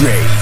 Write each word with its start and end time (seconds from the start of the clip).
DJ 0.00 0.39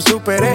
lo 0.00 0.12
superé, 0.12 0.49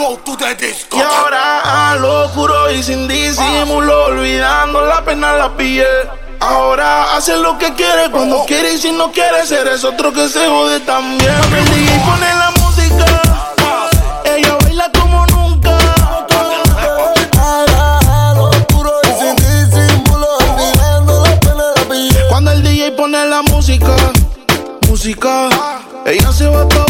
Y 0.00 1.00
ahora 1.00 1.90
a 1.90 1.96
locuro 1.96 2.70
y 2.70 2.82
sin 2.84 3.08
disimulo, 3.08 4.04
olvidando 4.06 4.80
la 4.82 5.04
pena 5.04 5.32
la 5.32 5.56
piel. 5.56 5.86
Ahora 6.38 7.16
hace 7.16 7.36
lo 7.36 7.58
que 7.58 7.74
quiere 7.74 8.08
cuando 8.08 8.44
quiere 8.44 8.74
y 8.74 8.78
si 8.78 8.92
no 8.92 9.10
quiere 9.10 9.44
ser 9.44 9.66
es 9.66 9.82
otro 9.82 10.12
que 10.12 10.28
se 10.28 10.46
jode 10.46 10.78
también. 10.80 11.34
Aprendí 11.34 11.86
con 12.06 12.20
la 12.20 12.52
música, 12.60 13.22
ella 14.24 14.56
baila 14.62 14.88
como 15.00 15.26
nunca. 15.26 15.76
Ahora 17.36 17.98
a 17.98 18.34
locuro 18.34 18.92
y 19.02 19.20
sin 19.20 19.36
disimulo, 19.36 20.28
olvidando 20.38 21.24
la 21.24 21.40
pena 21.40 21.64
la 21.74 21.82
piel. 21.88 22.26
Cuando 22.28 22.52
el 22.52 22.62
DJ 22.62 22.92
pone 22.92 23.26
la 23.26 23.42
música, 23.42 23.96
música, 24.88 25.48
ella 26.06 26.32
se 26.32 26.46
va 26.46 26.62
a 26.62 26.87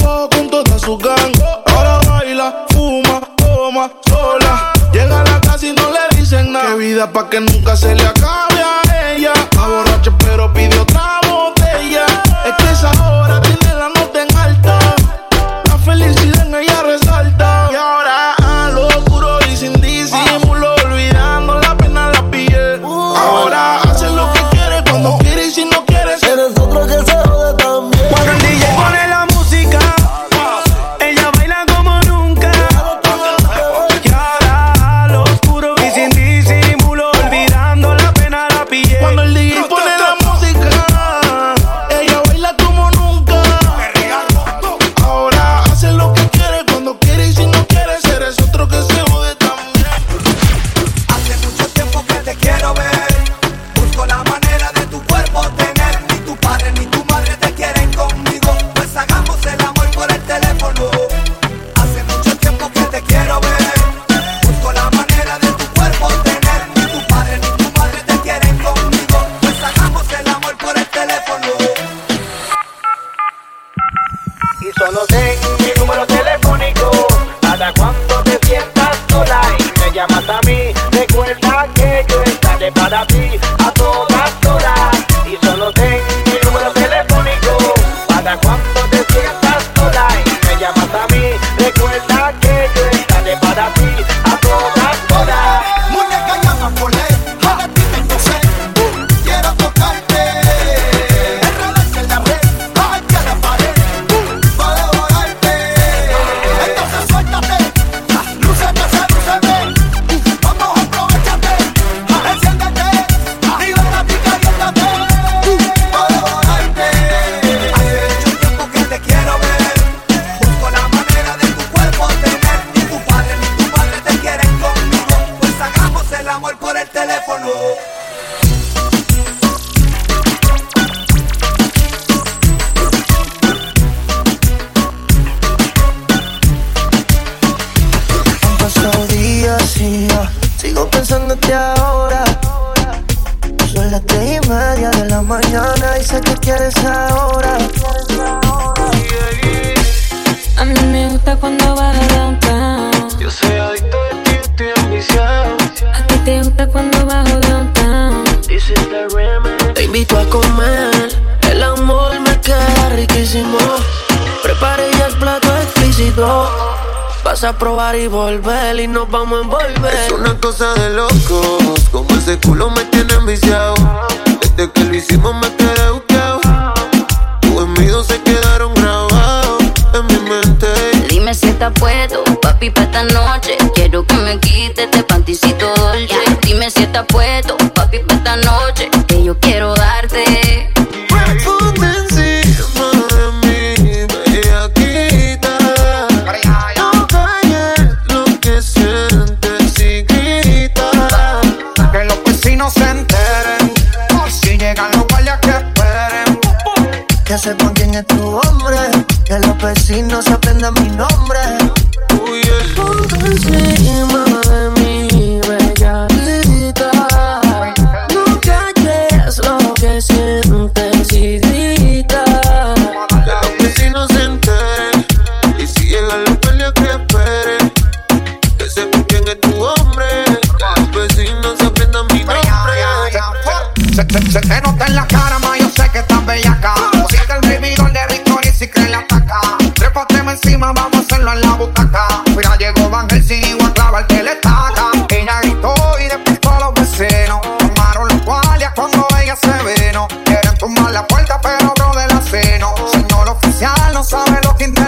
que 7.30 7.40
nunca 7.40 7.76
se 7.76 7.94
le 7.94 8.02
acaba. 8.02 8.17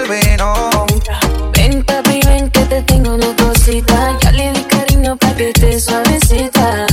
Ven, 0.08 1.84
papi, 1.84 2.20
ven 2.26 2.50
que 2.50 2.60
te 2.60 2.82
tengo 2.82 3.14
una 3.14 3.34
cosita. 3.36 4.16
Ya 4.22 4.32
le 4.32 4.52
di 4.52 4.62
cariño 4.62 5.16
pa' 5.16 5.34
que 5.34 5.52
te 5.52 5.78
suavecita. 5.78 6.86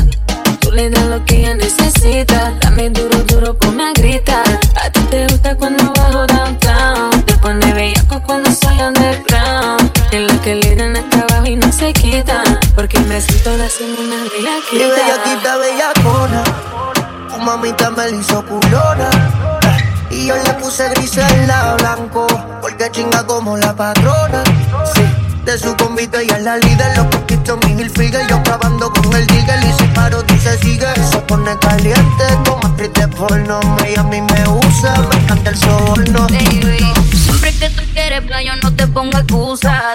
Tú 0.59 0.71
le 0.71 0.89
das 0.89 1.05
lo 1.05 1.23
que 1.25 1.39
ella 1.39 1.55
necesita. 1.55 2.53
Dame 2.61 2.89
duro, 2.89 3.17
duro, 3.23 3.57
ponme 3.57 3.83
a 3.83 3.93
gritar. 3.93 4.45
A 4.83 4.89
ti 4.89 4.99
te 5.09 5.25
gusta 5.27 5.55
cuando 5.55 5.91
bajo 5.93 6.27
downtown. 6.27 7.23
Te 7.23 7.33
pone 7.35 7.73
bellaco 7.73 8.21
cuando 8.25 8.51
soy 8.51 8.79
underground. 8.81 9.91
En 10.11 10.27
la 10.27 10.41
que 10.41 10.55
le 10.55 10.75
dan 10.75 10.95
hasta 10.97 11.21
abajo 11.21 11.47
y 11.47 11.55
no 11.55 11.71
se 11.71 11.93
quita. 11.93 12.43
Porque 12.75 12.99
me 12.99 13.21
siento 13.21 13.55
la 13.57 13.69
semana 13.69 14.06
chinga 22.97 23.23
como 23.27 23.55
la 23.57 23.75
patrona. 23.75 24.43
Sí, 24.95 25.03
de 25.45 25.57
su 25.57 25.75
convite 25.75 26.23
ella 26.23 26.38
es 26.38 26.43
la 26.43 26.57
líder. 26.57 26.97
Los 26.97 27.05
conquistó 27.07 27.57
mi 27.57 27.79
Hilfiger. 27.79 28.27
Yo 28.27 28.38
acabando 28.38 28.91
con 28.91 29.13
el 29.13 29.27
digger. 29.27 29.60
Y 29.63 29.73
si 29.73 29.88
paro, 29.93 30.23
tú 30.23 30.33
sigue. 30.62 30.88
Se 31.12 31.17
pone 31.19 31.55
caliente 31.60 32.25
como 32.45 32.65
actriz 32.65 32.93
de 32.93 33.07
porno. 33.10 33.60
Ella 33.86 34.01
a 34.01 34.03
mí 34.03 34.19
me 34.21 34.49
usa, 34.49 34.95
me 35.10 35.15
encanta 35.15 35.49
el 35.51 35.57
soborno. 35.57 36.27
Baby, 36.27 36.91
siempre 37.13 37.53
que 37.53 37.69
tú 37.69 37.83
quieres, 37.93 38.23
yo 38.45 38.55
no 38.63 38.73
te 38.73 38.88
pongo 38.88 39.17
excusa 39.19 39.93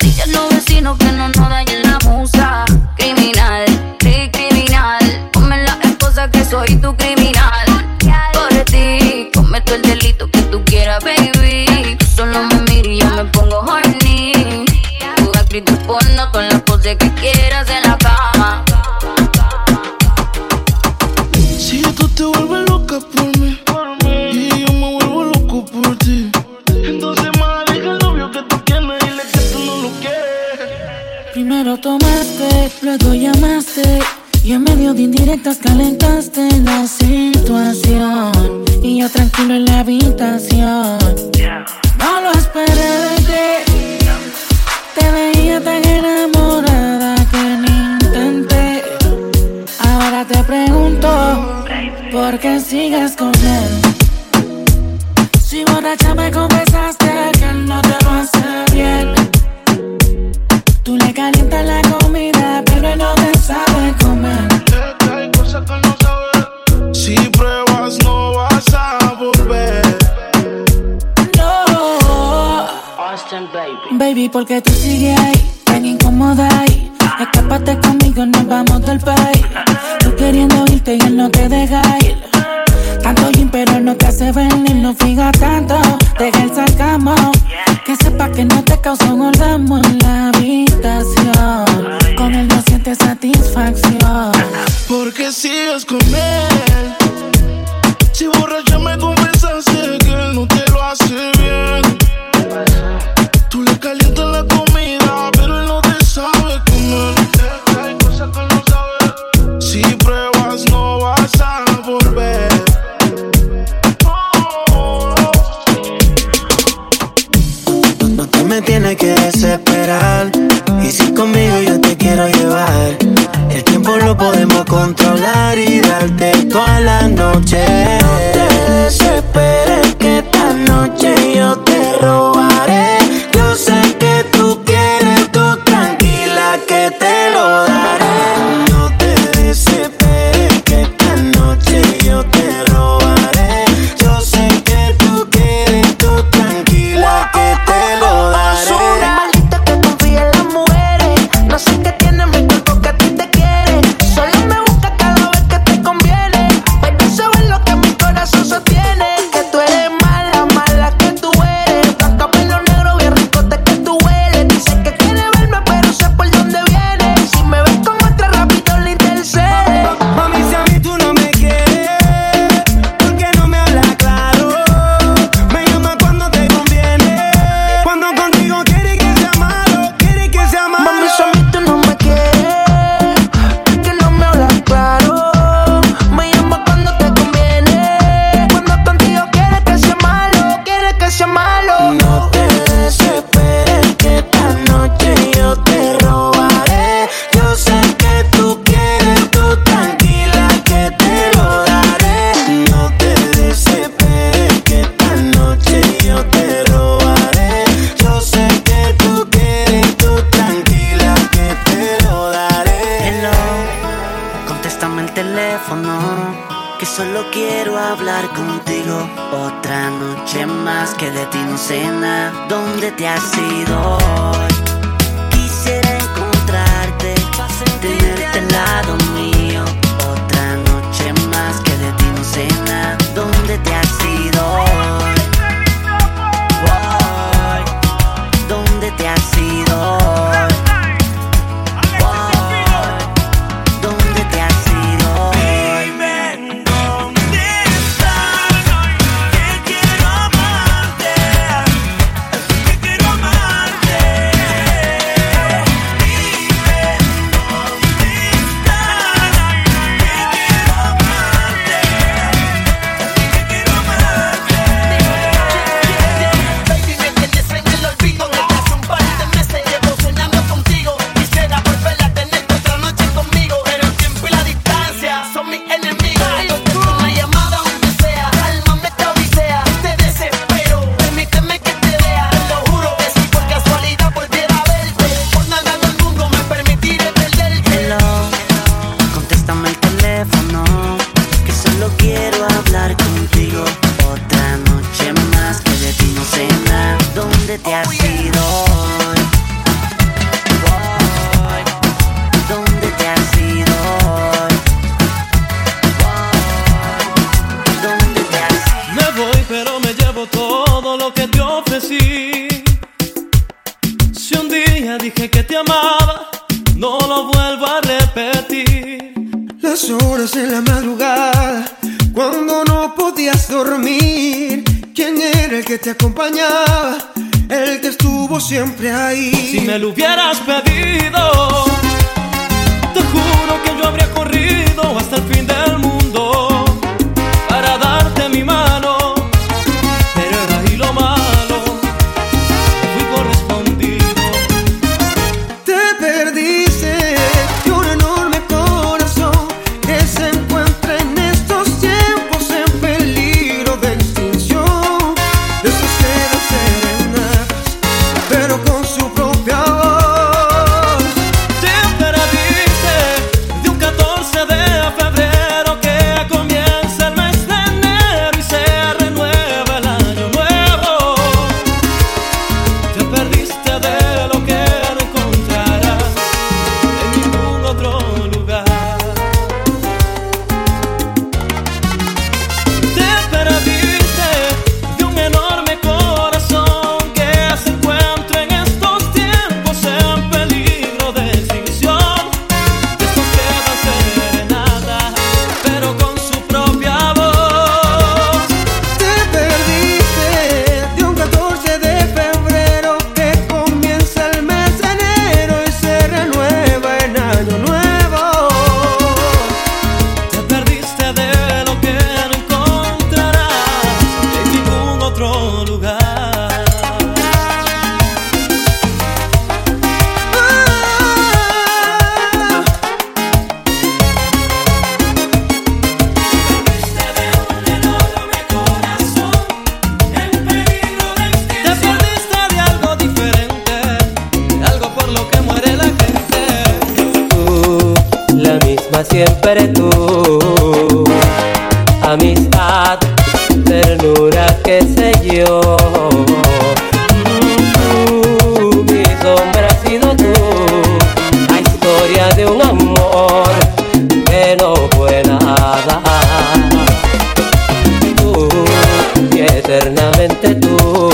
eternamente 460.32 460.54
tú. 460.54 461.10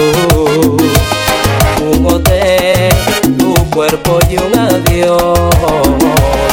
Un 1.93 2.07
hotel, 2.07 2.93
tu 3.39 3.55
cuerpo 3.71 4.19
y 4.31 4.37
un 4.39 4.59
adiós. 4.59 6.48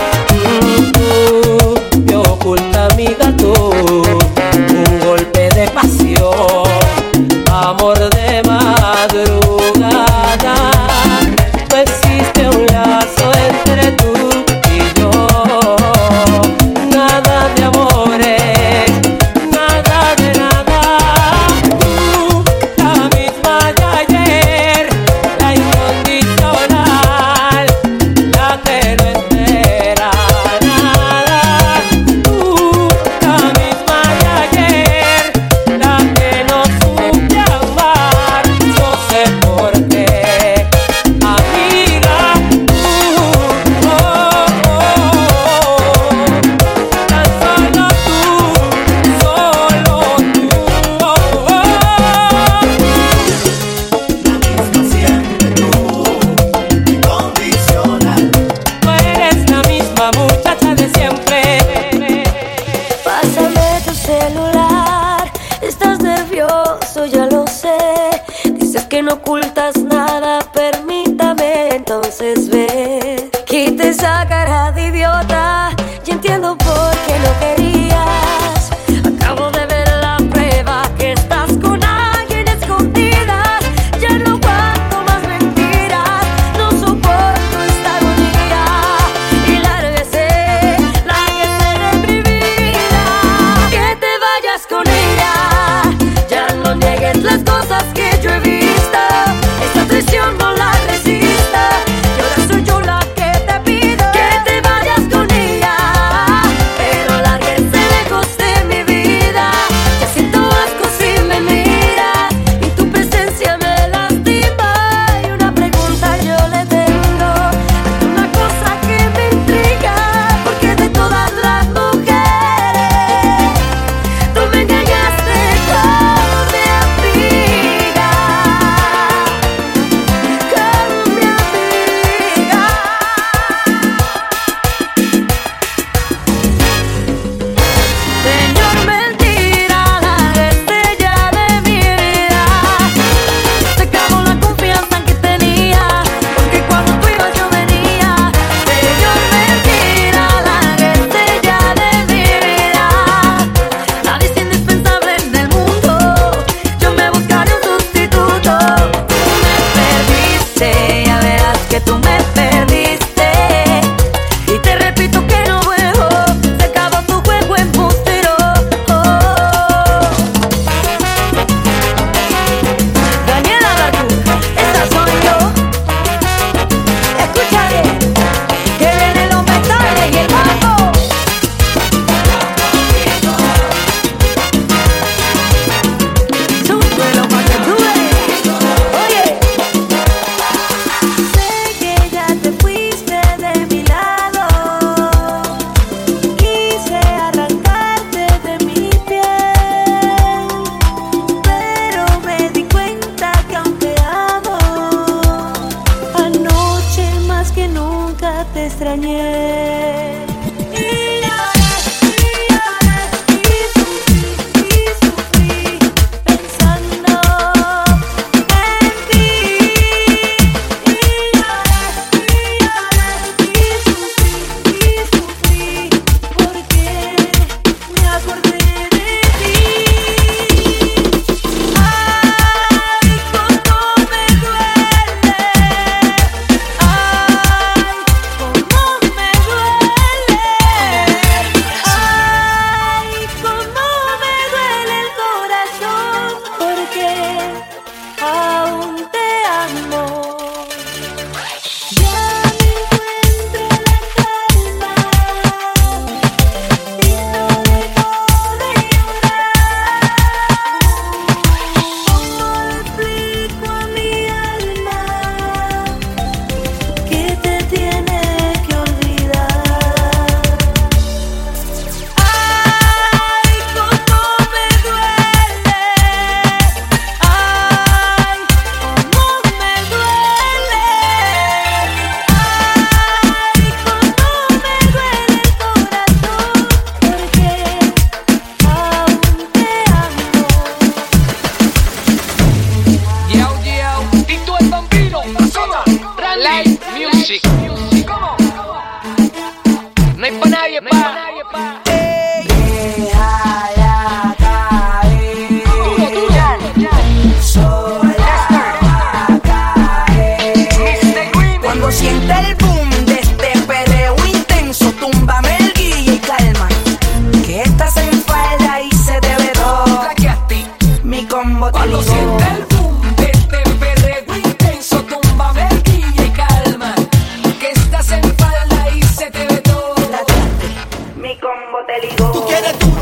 Tú 331.87 332.45
quieres 332.47 332.79
duro. 332.79 332.94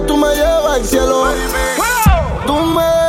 Tú 0.00 0.16
me 0.16 0.34
llevas 0.34 0.76
al 0.76 0.84
cielo. 0.84 1.24
Tú 2.46 2.54
me 2.54 3.01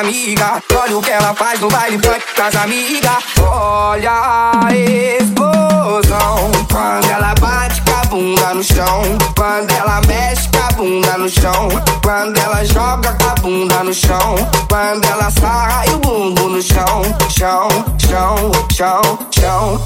amiga. 0.00 0.62
Olha 0.74 0.96
o 0.96 1.02
que 1.02 1.10
ela 1.10 1.34
faz 1.34 1.60
no 1.60 1.68
baile 1.68 1.98
funk 1.98 2.22
com 2.34 2.42
as 2.42 2.56
amiga. 2.56 3.18
Olha 3.40 4.12
a 4.12 4.74
explosão. 4.74 6.50
Quando 6.70 7.10
ela 7.10 7.34
bate 7.34 7.82
com 7.82 7.92
a 7.92 8.04
bunda 8.06 8.54
no 8.54 8.62
chão. 8.62 9.02
Quando 9.36 9.70
ela 9.70 10.00
mexe 10.06 10.48
com 10.48 10.58
a 10.58 10.72
bunda 10.72 11.18
no 11.18 11.28
chão. 11.28 11.68
Quando 12.02 12.38
ela 12.38 12.64
joga 12.64 13.12
com 13.14 13.28
a 13.28 13.34
bunda 13.34 13.84
no 13.84 13.94
chão. 13.94 14.34
Quando 14.68 15.04
ela 15.04 15.30
sai 15.30 15.88
o 15.90 15.98
bumbo 15.98 16.48
no 16.48 16.62
chão. 16.62 17.02
Chão, 17.28 17.68
chão, 17.98 18.50
chão, 18.72 19.18
chão. 19.30 19.80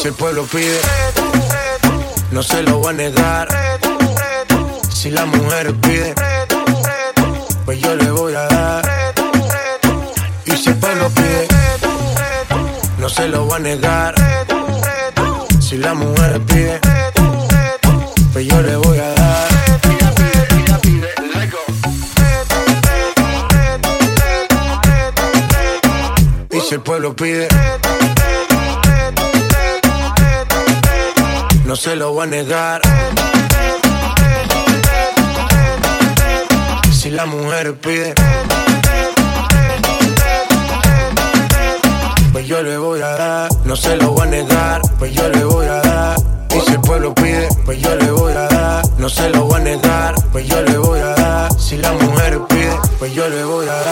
Si 0.00 0.08
el 0.08 0.14
pueblo 0.14 0.46
pide, 0.46 0.80
no 2.30 2.42
se 2.42 2.62
lo 2.62 2.80
va 2.80 2.88
a 2.88 2.92
negar. 2.94 3.48
Si 4.90 5.10
la 5.10 5.26
mujer 5.26 5.74
pide, 5.74 6.14
pues 7.66 7.78
yo 7.82 7.94
le 7.96 8.10
voy 8.10 8.32
a 8.32 8.46
dar. 8.46 9.12
Y 10.46 10.52
si 10.52 10.70
el 10.70 10.76
pueblo 10.76 11.10
pide, 11.10 11.48
no 12.96 13.10
se 13.10 13.28
lo 13.28 13.46
va 13.46 13.56
a 13.56 13.58
negar. 13.58 14.14
Si 15.60 15.76
la 15.76 15.92
mujer 15.92 16.40
pide, 16.46 16.80
pues 18.32 18.46
yo 18.46 18.62
le 18.62 18.76
voy 18.76 18.98
a 19.00 19.10
dar. 19.10 19.48
Y 26.52 26.60
si 26.60 26.74
el 26.74 26.80
pueblo 26.80 27.14
pide, 27.14 27.48
no 31.70 31.76
se 31.76 31.94
lo 31.94 32.12
voy 32.12 32.24
a 32.24 32.26
negar. 32.26 32.80
Si 36.90 37.10
la 37.10 37.26
mujer 37.26 37.76
pide, 37.76 38.12
pues 42.32 42.48
yo 42.48 42.60
le 42.64 42.76
voy 42.76 43.00
a 43.02 43.10
dar, 43.10 43.50
no 43.64 43.76
se 43.76 43.94
lo 43.98 44.10
voy 44.10 44.26
a 44.26 44.30
negar, 44.30 44.82
pues 44.98 45.12
yo 45.14 45.28
le 45.28 45.44
voy 45.44 45.66
a 45.66 45.80
dar. 45.80 46.16
Y 46.56 46.60
si 46.60 46.72
el 46.72 46.80
pueblo 46.80 47.14
pide, 47.14 47.46
pues 47.64 47.80
yo 47.80 47.94
le 47.94 48.10
voy 48.10 48.32
a 48.32 48.48
dar, 48.48 48.84
no 48.98 49.08
se 49.08 49.30
lo 49.30 49.44
voy 49.44 49.60
a 49.60 49.62
negar, 49.62 50.14
pues 50.32 50.48
yo 50.48 50.60
le 50.62 50.76
voy 50.76 50.98
a 50.98 51.14
dar. 51.14 51.52
Si 51.56 51.76
la 51.76 51.92
mujer 51.92 52.40
pide, 52.48 52.76
pues 52.98 53.14
yo 53.14 53.28
le 53.28 53.44
voy 53.44 53.68
a 53.68 53.74
dar. 53.74 53.89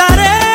Olvidaré 0.00 0.49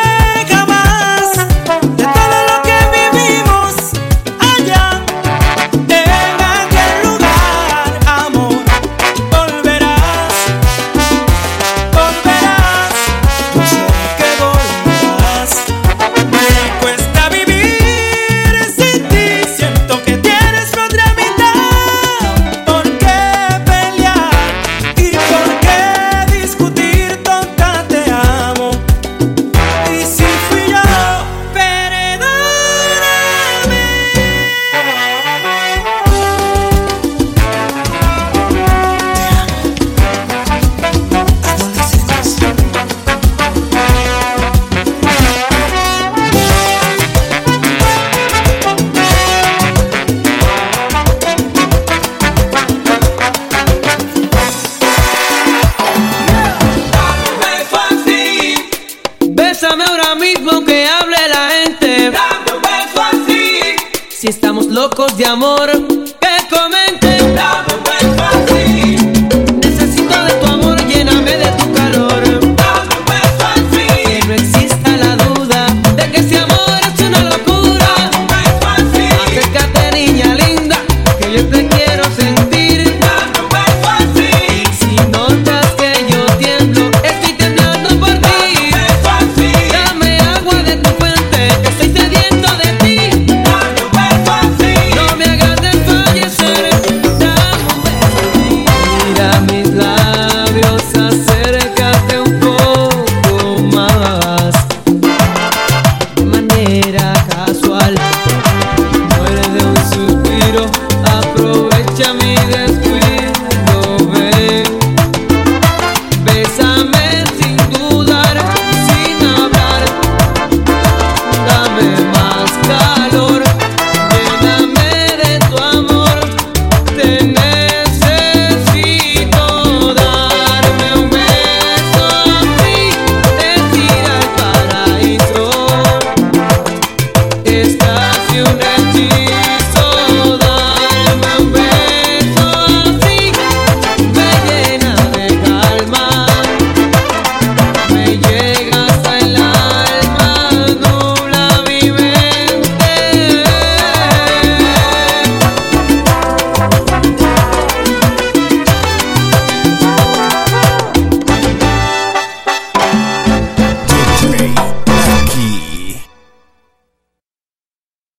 de 65.18 65.26
amor, 65.26 65.85